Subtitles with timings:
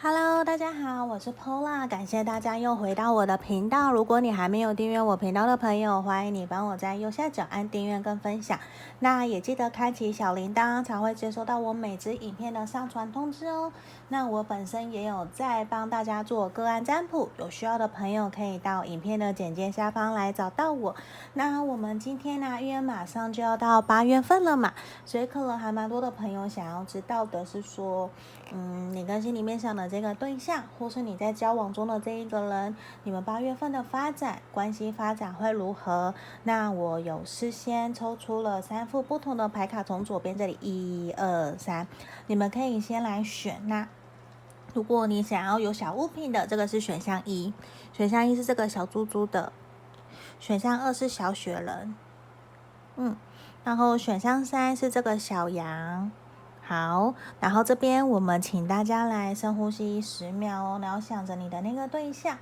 [0.00, 3.90] Hello，大家好，我是 Pola，感谢大家又回到我的频道。
[3.90, 8.56] 如果你还没有订阅我频道的朋友，欢迎你帮我在右下角按订阅跟分享。
[9.00, 13.72] 那也记得开启小铃铛，才会接收到我每支影片的上传通知哦。
[14.06, 20.94] 那我本身也有在帮大家做个案占卜，有需要的朋友可以到影片的简介下方来找到我。
[21.34, 24.72] 那我们今天呢，因为马上就要到八月份了嘛，
[25.04, 28.08] 所以可能还蛮多的朋友想要知道的是说，
[28.52, 29.87] 嗯，你跟心里面想的。
[29.88, 36.14] 这个对象，或是你在交往中的这一个人，你们八月份的发展关系发展会如何？
[36.44, 41.86] 那我有事先抽出了三副不同的牌卡，从左边这里一二三，
[42.26, 43.60] 你们可以先来选。
[43.66, 43.88] 那
[44.74, 47.52] 如果你想要有小物品的，这个是选项一，
[47.92, 49.52] 选项一是这个小猪猪的，
[50.38, 51.94] 选项二是小雪人，
[52.96, 53.16] 嗯，
[53.64, 56.10] 然后选项三是这个小羊。
[56.68, 62.36] 好，然后这边我们请大家来深呼吸十秒哦，然后想着你的那个对象，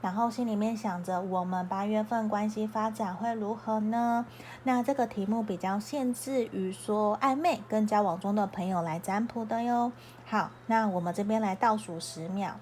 [0.00, 4.24] 然后心里面想着我们八月份关系发展会如何呢？
[4.62, 9.90] 那这个题目比较限制于说暧昧跟交往中的朋友来占卜的哟。
[10.26, 12.54] 好，那我们这边来倒数十秒。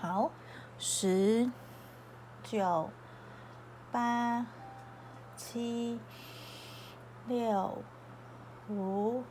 [0.00, 0.30] 好，
[0.78, 1.50] 十、
[2.42, 2.88] 九、
[3.92, 4.46] 八、
[5.36, 6.00] 七、
[7.28, 7.76] 六、
[8.70, 9.22] 五。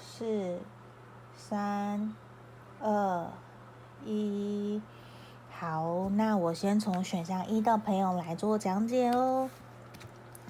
[0.00, 0.58] 四、
[1.36, 2.14] 三、
[2.80, 3.26] 二、
[4.04, 4.80] 一，
[5.50, 9.50] 好，那我先从选项一的朋友来做讲解哦，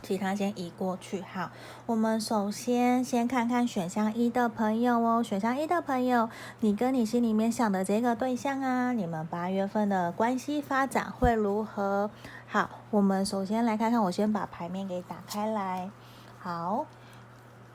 [0.03, 1.23] 其他先移过去。
[1.23, 1.51] 好，
[1.87, 6.29] 我们首先先看看选项一的朋友哦，选项一的朋友，
[6.61, 12.11] 你跟你心里面想的这个对象啊，你们八月份的关系发展会如何？
[12.47, 15.91] 好，我们首先来看看，我先把牌面给打开来，
[16.39, 16.87] 好。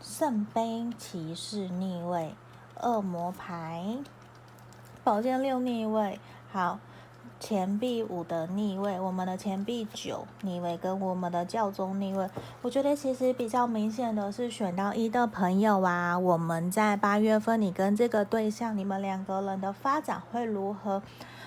[0.04, 2.36] 圣杯骑士逆位，
[2.82, 4.00] 恶魔牌，
[5.02, 6.20] 宝剑六逆位，
[6.52, 6.78] 好，
[7.40, 12.30] 钱币五的逆位，我们的钱币九逆位跟我们的教宗逆位，
[12.62, 21.02] 我觉得其实比较明显的是选到一的朋友啊，我们在八月份你跟这个对象，你们两个人的发展会如何？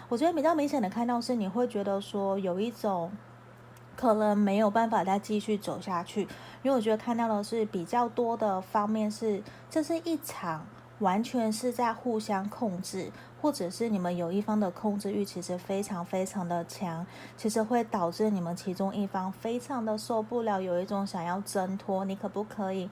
[0.09, 3.13] 我觉得比较明显的看到是你会觉得说有一种。
[3.97, 6.23] 可能没有办法再继续走下去，
[6.63, 10.67] 因为我觉得看到的是比较多的方面是，这是一场
[10.99, 22.89] 完全是在互相控制，或者是你们有一方的控制欲其实非常非常的强，其实会导致你们其中一方非常的受不了，有一种想要挣脱，你可不可以？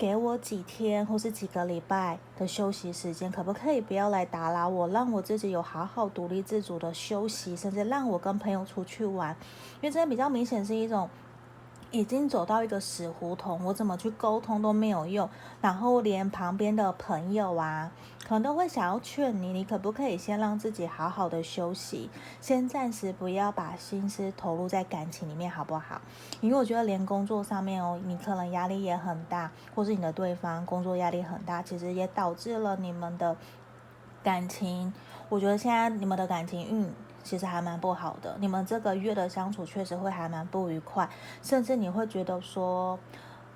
[0.00, 9.36] 给我几天或是几个礼拜的休息时间，可不可以不要来打扰我，让我自己有好好独立自主的休息，甚至让我跟朋友出去玩。
[9.82, 11.06] 因为这样比较明显是一种
[11.90, 15.28] 已经走到一个死胡同，我怎么去沟通都没有用，
[15.60, 17.90] 然后连旁边的朋友啊。
[18.28, 22.08] 可能都会想要劝你，你可不可以先让自己好好的休息，
[22.40, 26.00] 先暂时不要把心思投入在感情里面，好不好？
[26.40, 33.36] 因为我觉得连工作上面哦，你可能压力也很大，或是你的对方工作压力很大，其实也导致了你们的
[34.22, 34.92] 感情。
[35.28, 36.88] 我觉得现在你们的感情运
[37.30, 41.08] 其实还蛮不好的，你们这个月的相处确实会还蛮不愉快，
[41.40, 42.98] 甚至你会觉得说。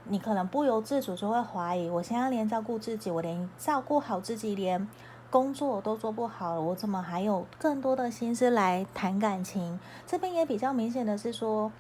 [0.07, 4.87] 你可能不由自主就会怀疑，我现在连照顾自己，我连照顾好自己，连
[5.31, 9.81] 工作都做不好了，我怎么还有更多的心思来谈感情？
[10.07, 11.73] 这边也比较明显的是说，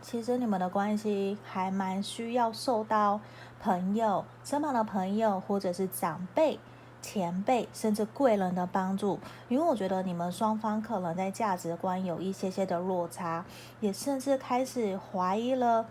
[0.00, 3.20] 其实你们的关系还蛮需要受到
[3.60, 6.58] 朋友、身旁的朋友，或者是长辈、
[7.02, 9.18] 前辈，甚至贵人的帮助，
[9.48, 13.44] 因为我觉得你们双方可能在价值观有一些些的落差，
[13.80, 15.86] 也甚至开始怀疑了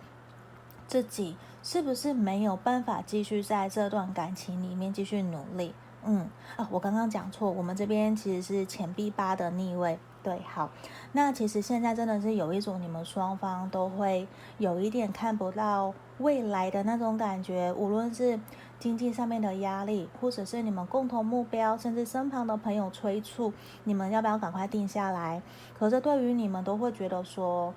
[0.87, 1.35] 自己。
[1.63, 5.75] 是不是没有办法继续在这段感情里面继续努力？
[6.03, 9.99] 嗯啊，我刚刚讲错，我们这边其实是钱币八的逆位。
[10.23, 10.71] 对，好，
[11.11, 14.27] 那其实现在真的是有一种你们双方都会
[14.57, 18.39] 有一点看不到未来的那种感觉，无论是
[18.81, 23.53] 经济上面的压力，或者是你们共同目标，甚至身旁的朋友催促
[23.85, 25.41] 你们要不要赶快定下来。
[25.79, 27.73] 可是对于你们都会觉得说。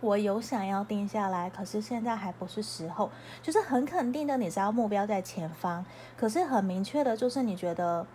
[0.00, 3.10] 我有想要定下来，可是现在还不是时候。
[3.42, 5.84] 就是很肯定的，你知道目标在前方，
[6.16, 8.06] 可是很明确的，就是你觉得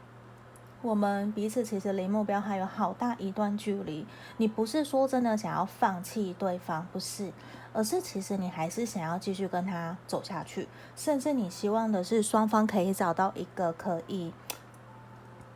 [0.84, 4.06] 我们彼此其实离目标还有好大一段距离。
[4.36, 7.32] 你不是说真的想要放弃对方，不是，
[7.72, 14.34] 而是其实你还是想要继续跟他走下去，甚至你希望的是双方可以找到一个可以。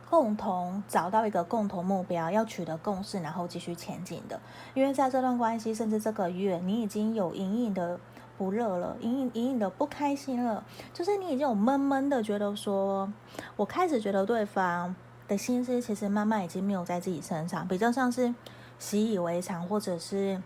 [0.08, 4.40] 共同找到一个共同目标，要取得共识，然后继续前进的。
[4.72, 8.00] 因为在这段关系，甚至这个月，你已经有隐隐的
[8.38, 10.64] 不热了，隐隐隐隐的不开心了。
[10.94, 13.12] 就是你已经有闷闷的觉得说，
[13.56, 14.96] 我开始觉得对方
[15.28, 18.34] 的心思，其实慢慢已经没有在自己身上，比较像是
[18.78, 20.42] 习以为常，或者是。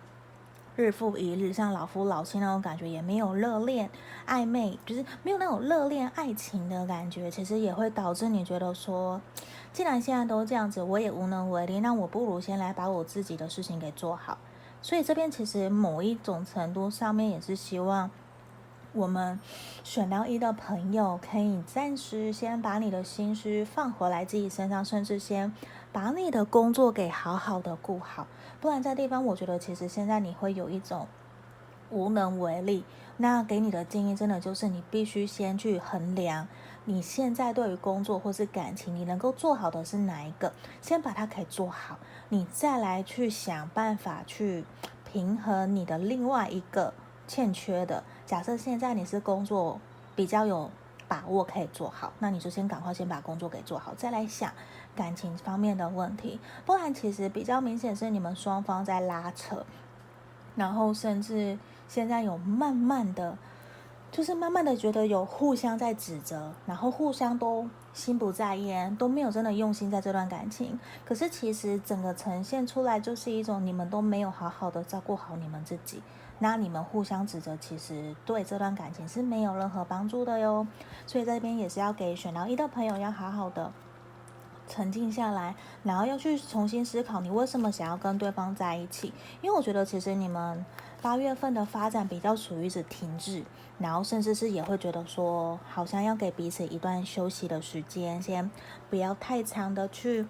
[0.74, 3.90] 日复一日，像老夫老妻那种感觉，也没有热恋
[4.26, 7.30] 暧昧，就是没有那种热恋爱情的感觉。
[7.30, 9.20] 其实也会导致你觉得说，
[9.70, 14.38] 既然现在都这样子，我也无能为力，那我不如先来把我自己的事情给做好。
[14.80, 18.10] 所以这边其实某一种程度上面也是希望
[18.94, 19.40] 我们
[19.82, 25.52] 选到一的朋友，可以暂时先把你的心思放回来自己身上，甚至先
[25.92, 28.26] 把你的工作给好好的顾好。
[28.60, 31.06] 不然，这地方我觉得其实现在你会有一种
[31.90, 32.84] 无能为力。
[33.16, 36.48] 那给你的建议，真的就是你必须先去衡量
[36.86, 41.98] 你现在对于工作或是感情，你能够做好的是哪一个，先把它给做好，
[42.30, 44.64] 你再来去想办法去
[45.10, 46.92] 平衡你的另外一个
[47.26, 48.02] 欠缺的。
[48.26, 49.80] 假设现在你是工作
[50.14, 50.70] 比较有
[51.08, 54.52] 把握可以做好，那你就先赶快先把工作给做好，再来想。
[54.94, 59.64] 感情方面的问题，不然其实比较明显是你们双方在拉扯，
[60.54, 61.58] 然后甚至
[61.88, 63.38] 现在有慢慢的，
[64.10, 70.78] 就是慢慢的觉得有互相在指责，然后互相都心不在焉，都没有真的用心在这段感情。
[71.06, 76.02] 可是其实整个呈现出来就是一种你们都没有好好的照顾好你们自己，
[76.42, 80.66] 那你们互相指责，其实对这段感情是没有任何帮助的哟。
[81.06, 83.72] 所以这边也是要给选到一的朋友要好好的。
[84.66, 85.54] 沉静下来，
[85.84, 89.12] 然后要去重新思考你为什么想要跟对方在一起。
[89.40, 90.64] 因为我觉得其实你们
[91.00, 93.44] 八月份的发展比较属于是停滞，
[93.78, 98.50] 然后甚至是也会觉得说，好像要给彼此一段休息的时间，先
[98.90, 100.26] 不要太长的去。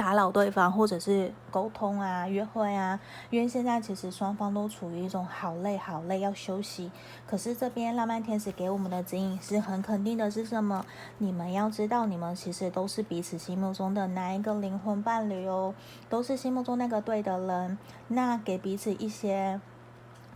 [0.00, 2.98] 打扰对方，或者是沟通啊、约会啊，
[3.28, 6.90] 因为现在其实双方都处于一种好累、好累要休息。
[7.26, 10.86] 可是这边浪漫天使给我们的指引是很肯定的，是什么？
[11.18, 15.74] 你们要知道，你们其实都是彼此心目中的哪一个灵魂伴侣哦，
[16.08, 17.76] 都是心目中那个对的人。
[18.08, 19.60] 那给彼此一些。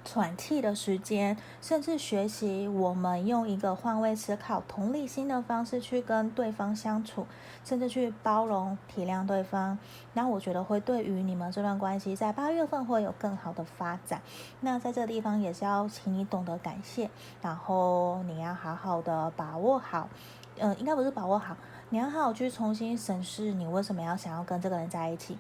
[0.05, 7.27] 喘气的时间，甚至学习我们用一个换位思考、同理心的方式去跟对方相处，
[7.65, 9.79] 甚至去包容、体谅对方。
[10.12, 14.21] 那我觉得会对于你们这段关系，在八月份会有更好的发展。
[14.61, 17.11] 那在这个地方也是要请你懂得感谢，
[17.41, 20.09] 然后你要好好的把握好，
[20.59, 21.56] 呃，应该不是把握好，
[21.89, 25.39] 你要好好去重新审视你为什么要想要跟这个人在一起。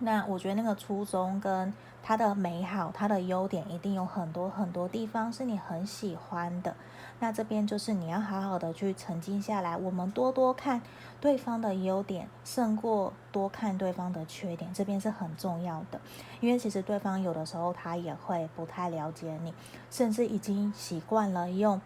[0.00, 1.72] 那我觉得那个初衷跟
[2.06, 6.76] 他的美好，他的优点一定有很多很多地方是你很喜欢的。
[7.18, 10.80] 那这边就是你要好好的去沉静下来，我们多多看
[11.20, 14.72] 对方的优点，胜过多看对方的缺点。
[14.72, 16.00] 这边是很重要的，
[16.40, 19.52] 因为其实对方有的时候他也会不太了解你，
[19.90, 21.80] 甚至已经习惯了用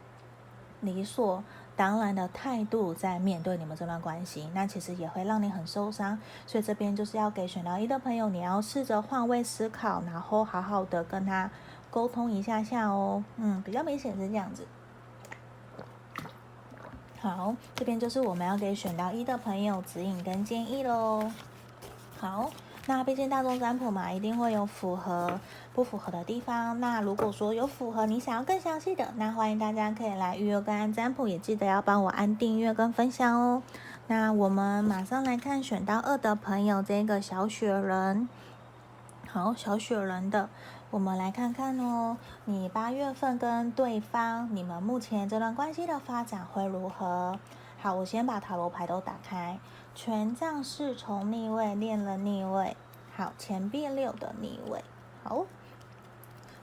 [0.83, 1.43] 理所。
[1.81, 6.19] 当然的态度在面对你们这段关系，那其实也会让你很受伤。
[6.47, 11.51] 所以这边就是要给选到一的朋友，你要试着换位思考，然后好好的跟他
[11.91, 13.25] 沟通一下下哦。
[13.39, 14.67] 嗯，比较明显是这样子。
[17.23, 21.33] 好，这边就是我们要给选到一的朋友指引跟建议喽。
[22.19, 22.51] 好。
[22.91, 25.39] 那毕竟大众占卜嘛，一定会有符合
[25.73, 26.81] 不符合的地方。
[26.81, 33.63] 那如果说有符合，你想要更详细的，那欢迎大家可以来预约个案占卜，也记得要帮我按订阅跟分享哦。
[34.09, 38.29] 那我们马上来看选到二的朋友，这个小雪人。
[39.29, 40.49] 好，小雪人的，
[40.91, 42.17] 我们来看看哦，
[42.47, 47.39] 你八月份跟对方，你们目前这段关系的发展会如何？
[47.81, 49.61] 好，我先把塔罗牌都打开。
[49.93, 52.77] 权杖侍从逆位，练了逆位，
[53.15, 54.83] 好，钱币六的逆位，
[55.23, 55.45] 好，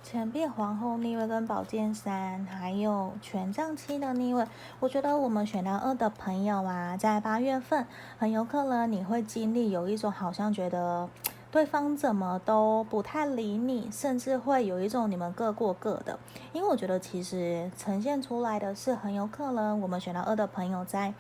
[0.02, 4.48] 钱币皇后逆位跟宝剑三，还有权杖七的逆位。
[4.80, 7.86] 我觉得我们选到二的朋友啊，在八月份
[8.18, 11.08] 很有可能你会经历有一种好像觉得
[11.52, 16.18] 对方怎么都不太理你，甚至会有一种你们各过各的。
[16.54, 21.14] 因为我觉得其实呈现出来的是很有可能我们选到二的朋友在。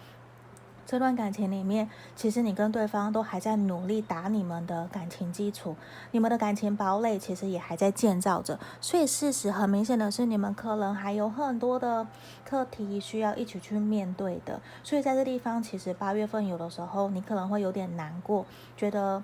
[0.87, 5.75] 这段感情里面，其实你跟对方都还在努力打你们的感情基础，
[6.11, 8.57] 你们的感情堡垒其实也还在建造着。
[8.79, 12.07] 所以事实很明显的是，你们可能还有很多的
[12.45, 14.61] 课题需要一起去面对的。
[14.81, 18.45] 所以在这地方，其实八月份有的时候你可能会有点难过，
[18.77, 19.21] 觉得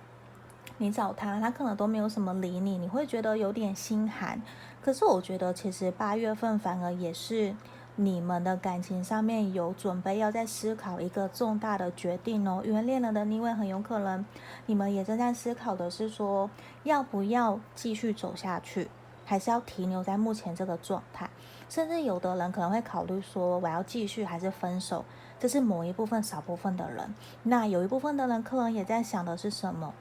[0.79, 4.41] 你找他，他可能都没有什么理你，你会觉得有点心寒。
[4.81, 7.55] 可是我觉得，其实八月份反而也是。
[7.95, 14.25] 你们的感情上面有准备要再思考一个重大的决定哦，因为恋人的逆位很有可能，
[14.65, 16.49] 你们也正在思考的是说，
[16.83, 18.89] 要不要继续走下去，
[19.25, 21.29] 还是要停留在目前这个状态，
[21.69, 25.05] 甚至有的人可能会考虑说，我要继续还是分手。
[25.39, 27.13] 这是某一部分少部分的人。
[27.43, 29.93] 那有一部分的人可能也在想的是什么？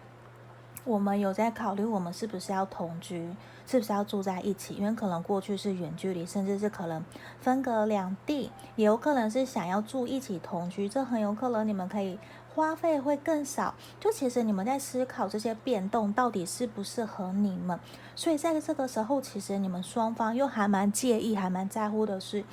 [0.84, 3.34] 我们有在考虑，我们是不是要同居，
[3.66, 4.74] 是不是要住在一起？
[4.74, 7.04] 因为可能过去是远距离，甚至是可能
[7.40, 10.88] 分隔两地，也有可能是想要住一起同居。
[10.88, 12.18] 这很有可能你们可以
[12.52, 13.74] 花费会更少。
[14.00, 17.78] 就其实你们在思考这些变动到底适不适合你们，
[18.16, 22.44] 所以在这个时候，其实你们双方又还蛮介意，还蛮在乎的是，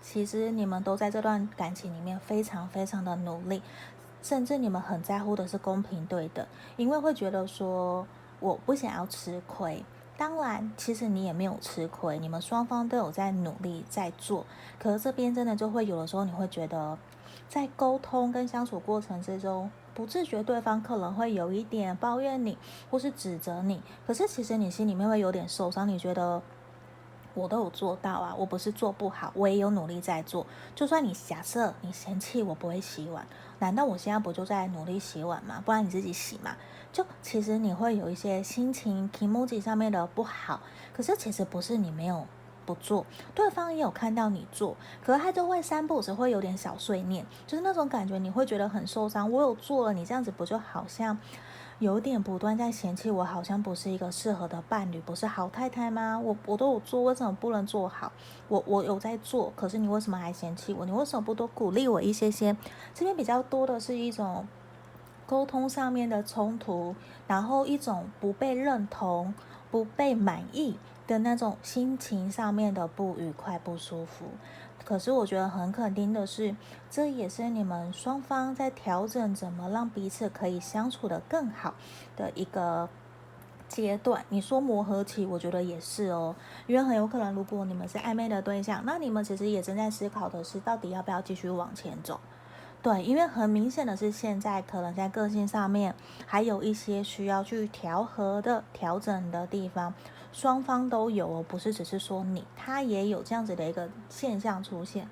[0.00, 3.60] 其实你们都在这段感情里面非常非常的努力。
[4.22, 8.06] 甚至你们很在乎的是公平对等，因为会觉得说
[8.40, 9.84] 我不想要吃亏。
[10.16, 14.46] 当然，其实你也没有吃亏，你们双方都有在努力在做。
[14.78, 16.96] 可是这边真的就会有的时候，你会觉得
[17.48, 22.56] 在沟通跟相处过程之中，不自觉对方可能会有一点抱怨你，
[22.90, 23.82] 或是指责你。
[24.06, 26.40] 可是其实你心里面会有点受伤，你觉得。
[27.34, 30.46] 我都有做到啊，我不是做不好，我也有努力在做。
[30.74, 33.26] 就算你假设你嫌弃我不会洗碗，
[33.58, 35.62] 难道我现在不就在努力洗碗吗？
[35.64, 36.56] 不然你自己洗嘛。
[36.92, 40.60] 就其实你会有一些心情、気持ち上面的不好，
[40.92, 42.26] 可是其实不是你没有
[42.66, 49.32] 不做，对方也有看到你做，可是他就会三步只会有点小碎念，就是那种感觉，你会觉得很受伤。
[49.32, 51.18] 我有做了，你这样子不就好像？
[51.78, 56.18] 有点不断在嫌弃我，好像不是一个适合的伴侣，不是好太太吗？
[56.18, 58.12] 我我都有做，为什么不能做好？
[58.48, 60.86] 我我有在做，可是你为什么还嫌弃我？
[60.86, 62.56] 你为什么不多鼓励我一些些？
[62.94, 64.46] 这边比较多的是一种
[65.26, 66.94] 沟通上面的冲突，
[67.26, 69.34] 然后一种不被认同、
[69.70, 70.76] 不被满意
[71.06, 74.26] 的那种心情上面的不愉快、不舒服。
[74.92, 76.54] 可是我觉得很肯定的是，
[76.90, 81.72] 这也是你们双方在调整怎么让彼此可以相处得更好
[82.14, 82.86] 的一个
[83.66, 84.22] 阶段。
[84.28, 92.20] 你说磨合期，我觉得也是哦，因为很有可能，如果你们是暧昧的对象，那你们其实也正在思考的是，到底要不要继续往前走。
[92.82, 95.94] 对，因为很明显的是，现在可能在个性上面
[96.26, 99.94] 还有一些需要去调和的调整的地方。
[100.32, 105.08] 双方都有哦，不是只是说你，他也有这样子的一个现象出现。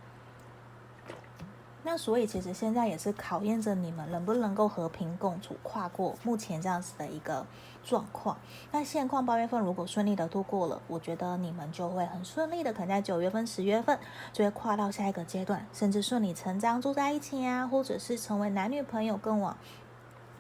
[1.82, 7.46] 那所以其实现在也是考验着你们能不能够和平共处，跨过目前这样子的一个
[7.82, 8.36] 状况。
[8.70, 13.98] 那现况八月份如果顺利的度过了，我觉得你们就会很顺利的，可能在九月份、十月份
[14.30, 19.56] 就会跨到下一个阶段，甚至顺理成章住在一起啊，或者是成为男女朋友，更往。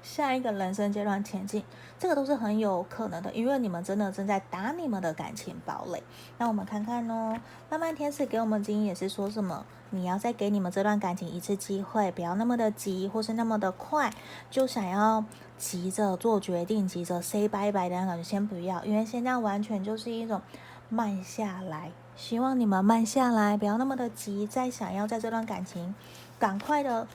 [0.02, 1.62] 下一个人生阶段前进，
[1.98, 6.02] 这个都是很有可能的，因为你们真的正在打你们的感情堡垒。
[6.38, 7.36] 那我们看看哦，
[7.68, 9.64] 浪漫天使给我们经验也是说什么？
[9.90, 14.12] 你要再给你们这段感情一次机会，不要那么的急，或是那么的快，
[14.50, 15.24] 就想要
[15.58, 20.40] 急着做决定，急着 say bye bye 的感觉，先不要，因为现在完全就是一种
[20.88, 25.94] 慢下来，希望你们慢下来，不要那么的急，再想要在这段感情
[26.38, 27.06] 赶快的。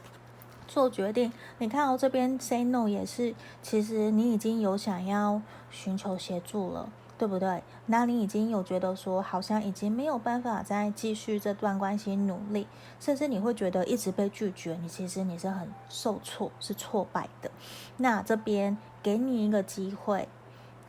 [0.75, 5.41] 做决定，你看哦，这边 say no 也是，其实你已经有想要
[5.72, 7.63] 寻求协助了，对不对？
[7.86, 12.67] 那你已经有觉得说，好像已经没有办法再继续这段关系努力，
[13.00, 17.50] 甚至你会觉得一直被拒绝，你其实你是很受挫，是挫败的。
[17.96, 20.27] 那这边给你一个机会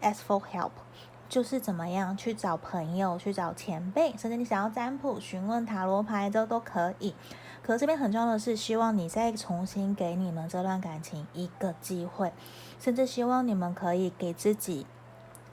[0.03, 0.73] ，ask for help，
[1.29, 7.15] 就是怎么样去找朋友，去找前辈，甚至你想要占卜、询问塔罗牌，这都可以。
[7.67, 12.33] 可这边很重要的是，希望你再重新给你们这段感情一个机会，
[12.79, 14.87] 甚至希望你们可以给自己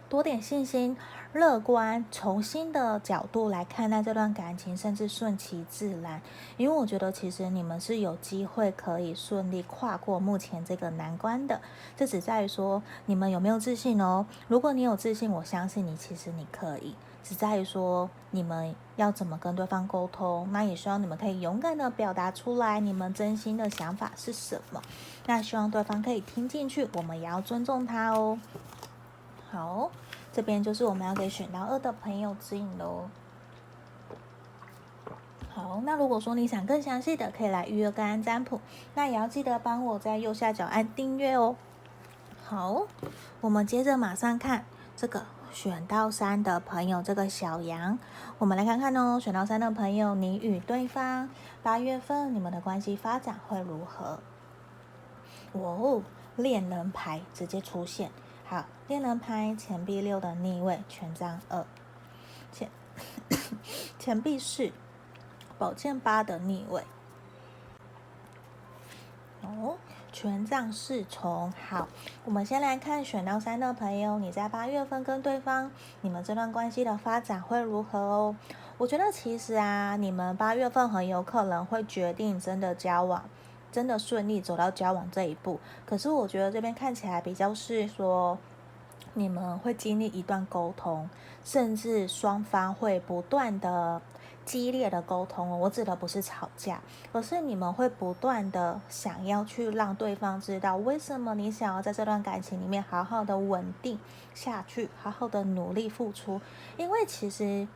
[0.10, 0.96] 多点信心、
[1.34, 6.22] 乐观，从新的角度来看待这段感情，甚至顺其自然。
[6.58, 11.60] 因为我觉得其实你们是有机会可以顺利跨过目前这个难关的，
[11.98, 14.27] 这只在于说你们有没有自信哦。
[14.48, 16.93] 如果你有自信，我相信你，其实你可以。
[17.23, 24.81] 只在于说你们要怎么跟对方沟通，那也希望你们可以勇敢的表达出来，你们真心的想法是什么。
[25.25, 28.37] 那希望对方可以听进去，我们也要尊重他哦。
[29.49, 29.89] 好，
[30.33, 33.05] 这边就是我们要给选到二的朋友指引喽。
[35.49, 38.59] 好，那如果说你想更详细的，可以来预约个案占卜，
[38.95, 41.55] 那也要记得帮我在右下角按订阅哦。
[42.43, 42.87] 好，
[43.39, 44.65] 我们接着马上看
[44.97, 45.23] 这个。
[45.53, 48.00] 选到三的朋友，这个小羊，
[48.39, 49.19] 我们来看看哦。
[49.19, 51.29] 选到三的朋友，你与对方
[51.62, 54.19] 八月份你们的关系发展会如何？
[55.51, 56.01] 哦，
[56.36, 58.10] 恋人牌直接出现。
[58.45, 61.63] 好，恋人牌钱币六的逆位，权杖二，
[62.51, 62.72] 钱
[64.00, 64.72] 钱币四，
[65.60, 66.83] 宝剑八的逆位。
[69.43, 69.77] 哦。
[70.13, 71.88] 权杖侍从，好，
[72.24, 78.36] 我们先来看选到三的朋友，你在八月份跟对方，你们这段关系的发展会如何哦？
[78.77, 83.27] 我觉得其实啊，你们八月份很有可能会决定真的交往，
[83.72, 85.60] 真的顺利走到交往这一步。
[85.84, 88.38] 可是我觉得这边看起来比较是说，
[89.15, 91.10] 你们会经历一段沟通，
[91.43, 94.00] 甚至双方会不断的。
[94.45, 96.81] 激烈的沟通哦，我指的不是吵架，
[97.12, 104.00] 而是你们会不断的想要去让对方知道为什么你想要在这段感情里面好好的稳定
[104.33, 106.39] 下去，好好的努力付出。
[106.77, 107.67] 因为其实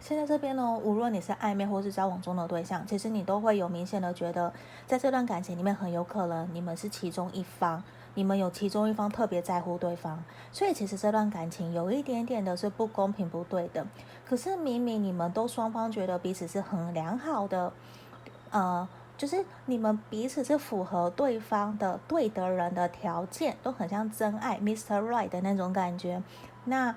[0.00, 4.52] 现在这边呢，无论你是暧昧或是交往中的对象，其实你都会有明显的觉得，
[4.86, 7.82] 在这段感情里面很有可能你们是其中一方。
[8.16, 13.86] 你们有其中一方特别在乎对方，所以其实这段感情有一点点的是不公平、不对的。
[14.26, 17.72] 可是明明你们都双方觉得彼此是很良好的，
[18.50, 24.98] 呃，就是你们彼此是符合对方的对的人的条件，都很像真爱，Mr.
[24.98, 26.22] Right 的那种感觉。
[26.64, 26.96] 那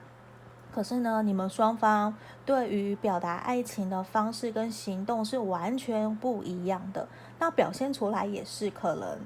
[0.73, 7.07] 可是呢，你们双方对于表达爱情的方式跟行动是完全不一样的，
[7.39, 9.19] 那表现出来也是可能。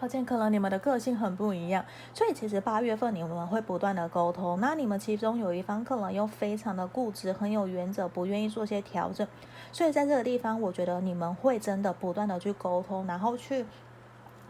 [0.00, 4.58] 抱歉，可能你们的个性很不一样，所以其实八月份你们会不断的沟通。
[4.58, 9.28] 那你们其中有一方可能又非常的固执，很有原则，不愿意做些调整。
[9.72, 13.66] 所以在这个地方，我觉得你们会真的不断的去沟通，然后去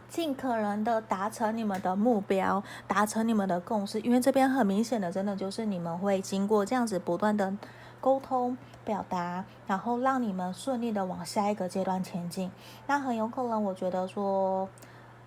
[0.09, 3.99] 尽可能的达成你们的目标，达成你们的共识。
[4.03, 7.53] 因为这边很明显的，真的就是你们会经过这样子不断的
[8.01, 12.53] 沟通表达，然后让你们顺利的往下一个阶段前进。
[12.87, 14.69] 那很有可能，我觉得说。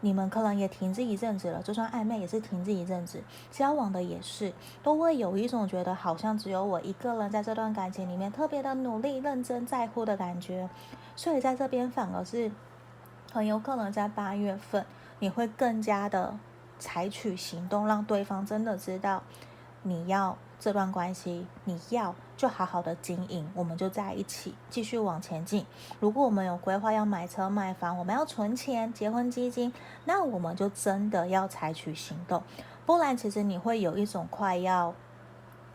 [0.03, 4.51] 你们可能也停滞一阵子了，就算暧昧也是停滞一阵子，交往的也是，
[4.83, 10.69] 都会有一种觉得好像只有我一个人在这段感情里面特别的努力、认真、在乎的感觉，
[11.15, 12.51] 所以在这边反而是
[13.31, 14.85] 很有可能在八月份
[15.19, 16.37] 你会更加的
[16.77, 19.23] 采取行动，让对方真的知道
[19.83, 20.37] 你要。
[20.63, 25.65] 这段关系你要就好好的经营，我们就在一起继续往前进。
[25.99, 29.73] 如果我们有规划要买车买房，我们要存钱结婚基金，
[30.05, 32.41] 那我们就真的要采取行动，
[32.85, 34.95] 不然其实你会有一种快要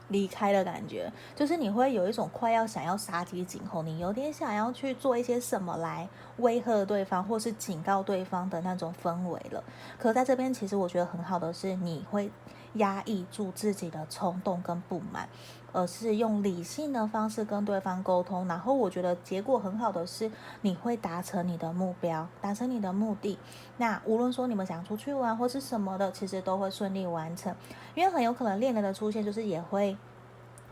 [0.09, 9.63] 离开的感觉，就是你会有一种快要想要杀鸡儆猴，你有点想要去做一些什么来威吓对方或是警告对方的那种氛围了。
[9.99, 12.31] 可在这边，其实我觉得很好的是你会。
[12.75, 15.29] 压抑住自己的冲动跟不满，
[15.73, 18.47] 而是用理性的方式跟对方沟通。
[18.47, 23.39] 然后我觉得结果很好的是，你会达成你的目标，达成你的目的。
[23.79, 27.55] 那无论说你们想出去玩或是什么的，其实都会顺利完成。
[27.95, 29.97] 因为很有可能恋人的出现，就是也会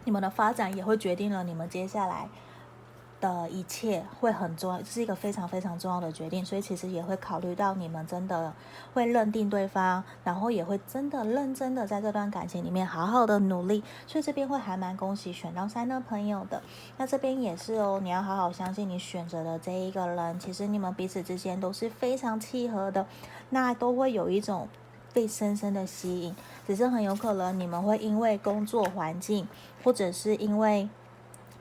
[0.04, 2.28] 你们的发展也会决定了你们接下来。
[3.27, 8.53] 的一切会很重要，这是一个非常非常重要的决定，所以其实也会考虑到你们真的
[8.95, 16.62] 会认定对方，然后也会真的认真的在这段感情里面好好的努力，所以这边会还蛮恭喜选到三的朋友的。
[16.97, 23.07] 那这边也是哦，你要好好相信你选择的这一个人，其实你们彼此之间都是非常契合的，
[23.51, 24.69] 那都会有一种
[25.12, 26.37] 被深深的吸引，
[26.67, 29.49] 只是很有可能你们会因为工作环境，
[29.83, 30.89] 或者是因为。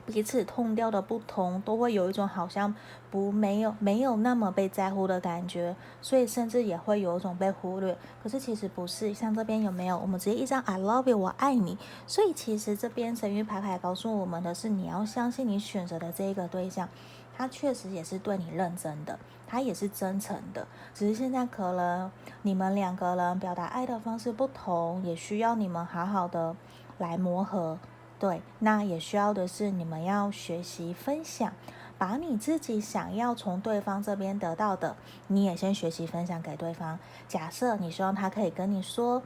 [0.06, 2.72] 彼此痛调的不同，都会有一种好像
[3.10, 7.98] 不没有没有那么被在乎的感觉，所以甚至也会有一种被忽略。
[8.22, 9.98] 可是其实不是，像这边有没有？
[9.98, 11.76] 我们直接一张 I love you，我爱你。
[12.06, 16.88] 所以其实这边神谕牌牌告诉我们的是，你要相信你选择的这一个对象，
[17.36, 20.66] 他确实也是对你认真的，他也是真诚的。
[20.94, 22.08] 只是现在可能
[22.42, 26.54] 你们两个人表达爱的方式不同，也需要你们好好的
[26.98, 27.76] 来磨合。
[28.18, 31.52] 对，那也需要的是你们要学习分享，
[31.98, 36.98] 把你自己想要从对方这边得到的，你也先学习分享给对方。
[37.28, 39.22] 假设你希望他可以跟你说，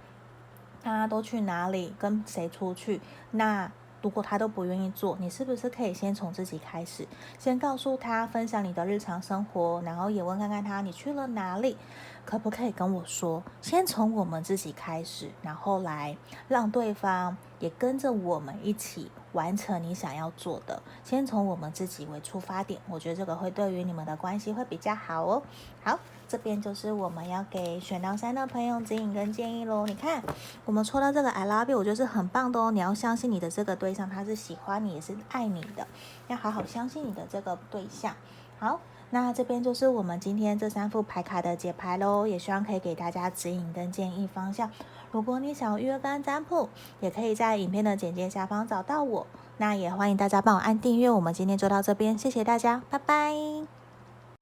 [0.82, 3.00] 他都去哪里，跟谁出去，
[3.30, 3.70] 那
[4.02, 7.06] 如果他都不愿意做，你是不是可以先从自己开始，
[7.38, 11.76] 先告诉他分享你的日常生活，然后也问看看他你去了哪里。
[12.24, 13.42] 可不可以跟我说？
[13.60, 16.16] 先从我们自己开始，然后来
[16.48, 20.82] 让对方也跟着我们一起完成你想要做的。
[21.04, 25.42] 先从我们自己为出发点，我觉得这个会对于你们的关系会比较好哦。
[25.84, 29.86] 好，这边就是我们要给选到三的朋友指引跟建议喽。
[29.86, 30.22] 你看，
[30.64, 32.70] 我们抽到这个 I love you，我觉得是很棒的哦。
[32.70, 35.86] 你要相信你的这个对象，他是喜欢你，也是爱你的，
[36.28, 38.14] 要好好相信你的这个对象。
[38.58, 38.80] 好。
[39.12, 44.70] 那这边就是我们今天这三副牌卡的解牌喽，也希望可以给大家指引跟建议方向。
[45.12, 46.68] 如果你想预约干占卜，
[47.00, 49.26] 也可以在影片的简介下方找到我。
[49.58, 51.10] 那也欢迎大家帮我按订阅。
[51.10, 53.79] 我们今天就到这边，谢谢大家，拜拜。